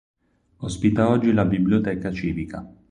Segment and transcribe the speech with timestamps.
[0.57, 2.67] Ospita oggi la biblioteca civica.